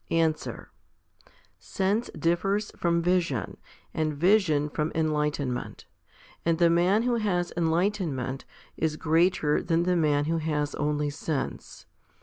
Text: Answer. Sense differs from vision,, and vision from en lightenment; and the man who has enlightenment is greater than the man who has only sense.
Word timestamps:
Answer. 0.09 0.71
Sense 1.59 2.09
differs 2.17 2.71
from 2.75 3.03
vision,, 3.03 3.57
and 3.93 4.15
vision 4.17 4.67
from 4.67 4.91
en 4.95 5.09
lightenment; 5.11 5.85
and 6.43 6.57
the 6.57 6.71
man 6.71 7.03
who 7.03 7.17
has 7.17 7.53
enlightenment 7.55 8.43
is 8.77 8.95
greater 8.97 9.61
than 9.61 9.83
the 9.83 9.95
man 9.95 10.25
who 10.25 10.37
has 10.39 10.73
only 10.73 11.11
sense. 11.11 11.85